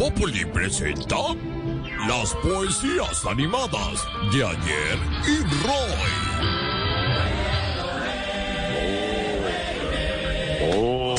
Populi 0.00 0.46
presenta 0.46 1.14
las 2.08 2.32
poesías 2.36 3.22
animadas 3.26 4.02
de 4.32 4.42
ayer 4.42 4.98
y 5.28 5.36
Roy. 5.62 5.92
Oh, 10.72 11.14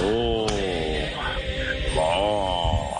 oh, 0.00 0.46
oh. 1.98 2.98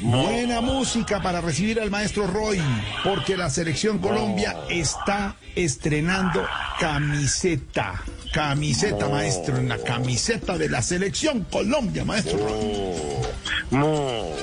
Buena 0.00 0.62
música 0.62 1.20
para 1.20 1.42
recibir 1.42 1.78
al 1.78 1.90
maestro 1.90 2.26
Roy, 2.26 2.62
porque 3.04 3.36
la 3.36 3.50
selección 3.50 3.98
Colombia 3.98 4.56
está 4.70 5.36
estrenando 5.54 6.42
camiseta. 6.80 8.02
Camiseta, 8.32 9.10
maestro, 9.10 9.58
en 9.58 9.68
la 9.68 9.76
camiseta 9.76 10.56
de 10.56 10.70
la 10.70 10.80
selección 10.80 11.44
Colombia, 11.50 12.06
maestro 12.06 12.38
Roy. 12.38 13.17
Mo, 13.70 14.34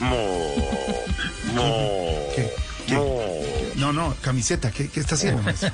mo, 0.00 0.54
mo, 1.54 2.28
¿Qué? 2.36 2.50
¿Qué? 2.86 2.94
mo. 2.94 3.20
No, 3.76 3.92
no, 3.94 4.14
camiseta, 4.20 4.70
¿qué, 4.70 4.90
qué 4.90 5.00
está 5.00 5.14
haciendo, 5.14 5.42
maestro? 5.42 5.70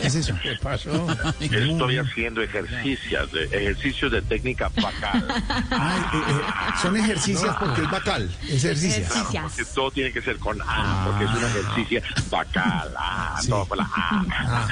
¿Qué 0.00 0.06
es 0.06 0.14
eso? 0.14 0.34
¿Qué 0.42 0.54
pasó? 0.62 1.06
Estoy 1.38 1.98
haciendo 1.98 2.40
ejercicios 2.40 3.28
ejercicios 3.52 4.10
de 4.10 4.22
técnica 4.22 4.70
bacal. 4.80 5.26
Ay, 5.70 6.00
eh, 6.14 6.22
eh, 6.28 6.42
son 6.80 6.96
ejercicios 6.96 7.54
porque 7.60 7.82
es 7.82 7.90
bacal, 7.90 8.34
es 8.48 8.64
ejercicio. 8.64 9.04
Claro, 9.30 9.48
porque 9.48 9.64
todo 9.66 9.90
tiene 9.90 10.12
que 10.12 10.22
ser 10.22 10.38
con 10.38 10.58
A, 10.62 11.04
porque 11.04 11.24
es 11.24 11.30
un 11.30 11.44
ejercicio 11.44 12.00
bacal. 12.30 12.94
Ah, 12.96 13.38
Sí. 13.42 13.48
todo 13.48 13.66
con 13.66 13.78
la 13.78 13.84
A. 13.84 14.24
Ah. 14.30 14.68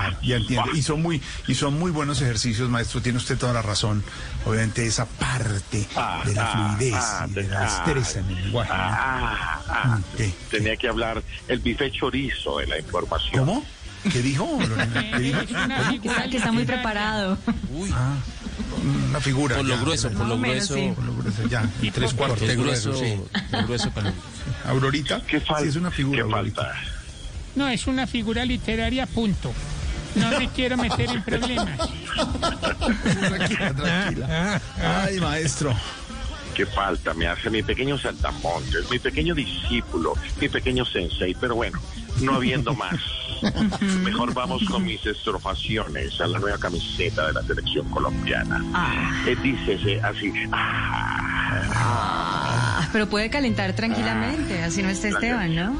Claro, 0.00 0.16
ya 0.22 0.36
entiendo. 0.36 0.70
Y 0.74 0.82
son 0.82 1.02
muy, 1.02 1.22
y 1.46 1.54
son 1.54 1.78
muy 1.78 1.90
buenos 1.90 2.20
ejercicios, 2.20 2.68
maestro. 2.68 3.00
Tiene 3.00 3.18
usted 3.18 3.38
toda 3.38 3.52
la 3.52 3.62
razón. 3.62 4.02
Obviamente 4.44 4.86
esa 4.86 5.06
parte 5.06 5.86
de 6.24 6.34
la 6.34 6.76
fluidez 6.76 7.04
y 7.28 7.32
de 7.32 7.42
la 7.48 7.60
destreza 7.62 8.20
en 8.20 8.28
el 8.28 8.42
lenguaje. 8.44 8.70
¿no? 8.70 8.78
Ah, 8.78 9.60
ah, 9.68 9.98
¿Qué? 10.16 10.32
Tenía 10.50 10.76
que 10.76 10.88
hablar 10.88 11.22
el 11.48 11.58
bife 11.60 11.90
chorizo 11.90 12.58
de 12.58 12.66
la 12.66 12.78
información. 12.78 13.46
¿Cómo? 13.46 13.64
¿Qué 14.12 14.22
dijo? 14.22 14.46
Que 16.30 16.36
está 16.36 16.52
muy 16.52 16.64
preparado. 16.64 17.38
Ah, 17.92 18.14
una 19.08 19.20
figura. 19.20 19.56
Por 19.56 19.64
lo 19.64 19.74
ya, 19.74 19.80
grueso, 19.80 20.10
por 20.10 20.26
lo 20.26 20.38
grueso. 20.38 20.74
sí. 20.74 20.92
Por 20.94 21.04
lo 21.04 21.14
grueso, 21.16 21.48
ya. 21.48 21.68
y 21.82 21.90
Tres 21.90 22.14
cuartos. 22.14 22.46
De 22.46 22.56
grueso, 22.56 22.94
sí. 22.94 23.18
de 23.50 23.62
grueso 23.62 23.90
para 23.90 24.12
Aurorita. 24.66 25.22
¿Qué 25.26 25.40
falta? 25.40 25.62
Sí, 25.62 25.68
es 25.68 25.76
una 25.76 25.90
figura. 25.90 26.22
¿Qué 26.22 26.30
falta? 26.30 26.72
No, 27.54 27.68
es 27.68 27.86
una 27.86 28.06
figura 28.06 28.44
literaria, 28.44 29.06
punto. 29.06 29.52
No 30.16 30.38
me 30.38 30.48
quiero 30.50 30.76
meter 30.76 31.10
en 31.10 31.22
problemas. 31.22 31.78
Tranquila, 33.28 33.74
tranquila. 33.74 34.60
Ay, 34.82 35.20
maestro. 35.20 35.74
¿Qué 36.54 36.64
falta? 36.64 37.12
Me 37.12 37.26
hace 37.26 37.50
mi 37.50 37.62
pequeño 37.62 37.98
saltamontes, 37.98 38.90
mi 38.90 38.98
pequeño 38.98 39.34
discípulo, 39.34 40.14
mi 40.40 40.48
pequeñño 40.48 40.86
sensei, 40.86 41.34
pero 41.38 41.54
bueno, 41.54 41.78
no 42.22 42.36
habiendo 42.36 42.72
más. 42.74 42.96
Mejor 44.02 44.32
vamos 44.32 44.62
con 44.64 44.82
mis 44.84 45.04
estrofaciones 45.04 46.18
a 46.22 46.26
la 46.26 46.38
nueva 46.38 46.56
camiseta 46.56 47.26
de 47.26 47.34
la 47.34 47.42
selección 47.42 47.86
colombiana. 47.90 48.64
Eh, 49.26 49.36
dícese 49.42 50.00
así. 50.00 50.32
ah, 50.52 51.12
Ah, 52.78 52.88
pero 52.92 53.06
puede 53.08 53.28
calentar 53.28 53.74
tranquilamente, 53.74 54.62
así 54.62 54.82
no 54.82 54.88
está 54.88 55.08
Esteban, 55.08 55.54
¿no? 55.54 55.76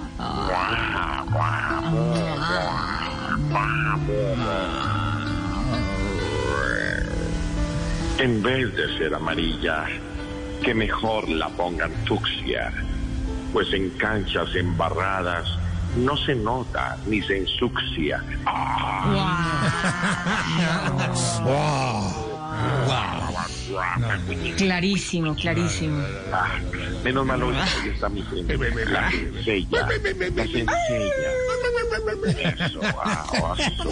En 8.18 8.42
vez 8.42 8.74
de 8.74 8.98
ser 8.98 9.14
amarilla, 9.14 9.84
que 10.62 10.74
mejor 10.74 11.28
la 11.28 11.48
pongan 11.50 11.92
fucsia, 12.06 12.72
pues 13.52 13.72
en 13.72 13.90
canchas 13.90 14.54
embarradas 14.54 15.46
no 15.96 16.16
se 16.16 16.34
nota 16.34 16.96
ni 17.06 17.22
se 17.22 17.38
ensucia. 17.38 18.22
clarísimo, 24.56 25.34
clarísimo. 25.34 26.04
Ah, 26.32 26.58
menos 27.04 27.26
mal 27.26 27.42
hoy, 27.42 27.56
está 27.92 28.08
mi 28.08 28.22
la 28.22 29.10
sencilla, 29.10 29.80
la 29.80 30.44
sencilla. 30.44 30.66
Eso, 32.26 32.80
wow, 32.80 33.54
eso. 33.56 33.84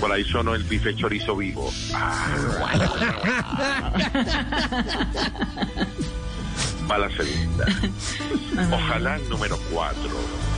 Por 0.00 0.12
ahí 0.12 0.24
sonó 0.24 0.54
el 0.54 0.62
bife 0.64 0.94
chorizo 0.96 1.36
vivo. 1.36 1.72
Va 6.90 6.98
la 6.98 7.10
segunda. 7.10 7.66
Ojalá 8.72 9.16
el 9.16 9.28
número 9.28 9.58
cuatro 9.72 10.10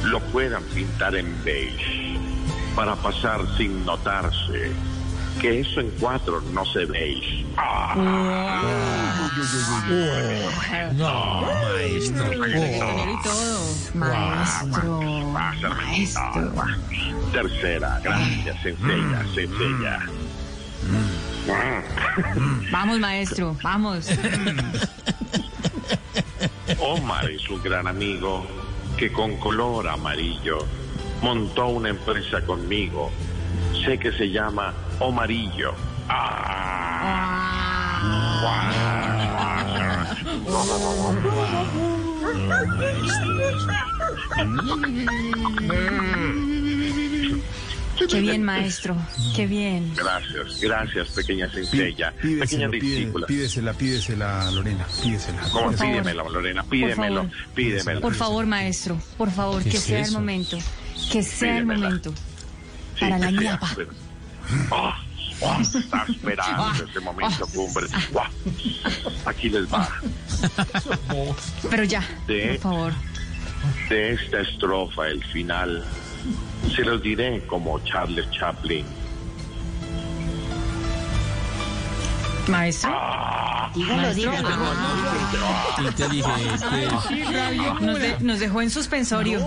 lo 0.05 0.21
puedan 0.31 0.63
pintar 0.65 1.17
en 1.17 1.43
beige 1.45 2.19
para 2.75 2.95
pasar 2.97 3.41
sin 3.57 3.85
notarse 3.85 4.73
que 5.39 5.61
eso 5.61 5.81
en 5.81 5.91
cuatro 6.01 6.41
no 6.53 6.65
se 6.67 6.85
beige. 6.85 7.45
No, 10.95 11.43
maestro. 11.79 12.25
Todo. 13.23 13.65
Maestro, 13.95 15.33
maestro. 15.33 16.53
Tercera, 17.33 18.01
gracias, 18.03 18.63
sencilla, 18.63 19.25
sencilla. 19.35 20.01
Vamos, 22.71 22.99
maestro, 22.99 23.57
vamos. 23.63 24.09
Omar 26.81 27.31
es 27.31 27.49
un 27.49 27.63
gran 27.63 27.87
amigo 27.87 28.47
que 28.97 29.11
con 29.13 29.37
color 29.37 29.89
amarillo 29.89 30.59
montó 31.23 31.69
una 31.69 31.91
empresa 31.91 32.41
conmigo. 32.45 33.11
Sé 33.85 33.99
que 33.99 34.13
se 34.13 34.31
llama 34.31 34.75
Omarillo. 35.01 35.75
Qué 48.09 48.21
bien, 48.21 48.45
maestro, 48.45 48.97
qué 49.35 49.47
bien. 49.47 49.93
Gracias, 49.97 50.61
gracias, 50.61 51.09
pequeña 51.09 51.51
sencilla, 51.51 52.13
pequeña 52.13 52.13
Pídesela, 52.23 52.69
pídesela, 52.71 52.71
discípula. 52.71 53.27
pídesela, 53.27 53.73
pídesela, 53.75 54.51
Lorena, 54.53 54.87
pídesela. 55.03 55.43
¿Cómo? 55.53 55.73
Pídemelo, 55.73 56.29
Lorena, 56.31 56.63
pídemelo, 56.63 57.23
favor. 57.25 57.31
pídemelo. 57.55 58.01
Por 58.01 58.15
favor, 58.15 58.47
maestro, 58.47 58.99
por 59.17 59.31
favor, 59.33 59.63
¿Qué 59.65 59.71
que 59.71 59.79
sea 59.79 60.01
el 60.05 60.13
momento, 60.13 60.59
que 61.11 61.23
sea 61.25 61.59
el 61.59 61.65
Pídemela. 61.65 61.87
momento. 61.89 62.13
Sí, 62.95 63.01
para 63.01 63.19
la 63.19 63.31
sea, 63.31 63.61
Ah, 64.71 64.99
ah, 65.45 65.59
está 65.61 66.05
esperando 66.09 66.85
ese 66.89 67.01
momento, 67.01 67.47
cumbre. 67.55 67.87
Guau. 68.13 68.27
Aquí 69.27 69.49
les 69.49 69.67
va. 69.73 69.89
Pero 71.71 71.85
ya, 71.85 72.03
De- 72.27 72.59
por 72.63 72.73
favor. 72.73 72.93
De 73.89 74.13
esta 74.13 74.41
estrofa, 74.41 75.09
el 75.09 75.23
final, 75.25 75.85
se 76.75 76.83
los 76.85 77.03
diré 77.03 77.45
como 77.47 77.79
Charles 77.81 78.31
Chaplin. 78.31 78.87
Maestro. 82.49 82.91
Dígalo, 83.75 84.15
dígalo. 84.15 84.49
Inteligente. 85.87 86.67
Sí, 87.09 87.23
radio 87.25 87.63
Nos, 87.75 87.81
muda. 87.83 87.99
de- 87.99 88.17
nos 88.21 88.41
dejó 88.41 88.63
en 88.63 88.71
suspensorio. 88.71 89.41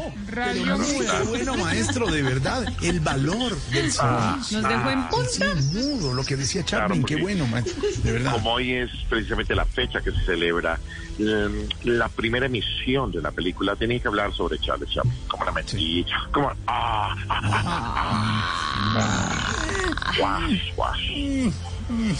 Bueno, 1.30 1.56
maestro, 1.58 2.08
de 2.08 2.22
verdad. 2.22 2.66
El 2.82 3.00
valor 3.00 3.56
del 3.72 3.92
silencio. 3.92 4.62
Nos 4.62 4.70
dejó 4.70 4.90
en 4.90 5.08
punta. 5.10 5.30
Sí, 5.62 5.74
mudo, 5.74 6.14
lo 6.14 6.24
que 6.24 6.36
decía 6.38 6.64
Claro, 6.64 6.88
Chaplin. 6.88 7.04
Qué 7.06 7.16
bueno, 7.18 7.46
maestro. 7.48 7.82
De 8.04 8.12
verdad. 8.12 8.32
Como 8.34 8.52
hoy 8.54 8.72
es 8.74 8.90
precisamente 9.10 9.56
la 9.56 9.66
fecha 9.66 10.02
que 10.02 10.12
se 10.12 10.26
celebra 10.26 10.80
eh, 11.20 11.68
la 11.84 12.08
primera 12.10 12.46
emisión 12.46 13.12
de 13.12 13.22
la 13.22 13.32
película, 13.32 13.76
tenía 13.76 14.00
que 14.00 14.08
hablar 14.08 14.34
sobre 14.34 14.58
Charles 14.60 14.90
Chaplin. 14.90 15.14
Como 15.28 15.46
la 15.46 15.52
metí, 15.52 16.06
como... 16.32 16.50
Ah, 16.68 17.16
ah, 17.30 17.42
ah, 17.44 18.94
ah. 18.96 20.14
Guas, 20.18 20.42
guas. 20.76 20.98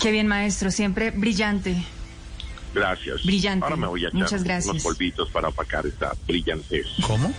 Qué 0.02 0.12
bien, 0.12 0.28
maestro, 0.28 0.70
siempre 0.72 1.12
brillante. 1.12 1.84
Gracias. 2.74 3.24
Brillante. 3.24 3.64
Ahora 3.64 3.76
me 3.76 3.88
voy 3.88 4.06
a 4.06 4.08
echar 4.08 4.20
Muchas 4.22 4.44
gracias. 4.44 4.72
unos 4.72 4.84
polvitos 4.84 5.30
para 5.30 5.50
opacar 5.50 5.86
esta 5.86 6.14
brillantez. 6.28 6.86
¿Cómo? 7.06 7.34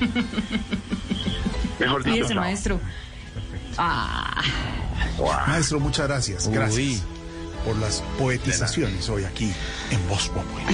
Mejor 1.78 2.04
dicho, 2.04 2.28
chao. 2.28 2.36
maestro. 2.36 2.80
Ah, 3.78 4.42
Guau. 5.16 5.46
Maestro, 5.48 5.80
muchas 5.80 6.06
gracias. 6.06 6.48
Gracias 6.48 6.76
Uy. 6.78 7.02
por 7.64 7.76
las 7.76 8.02
poetizaciones 8.18 9.08
hoy 9.08 9.24
aquí 9.24 9.52
en 9.90 10.08
Voz 10.08 10.28
Populi. 10.28 10.64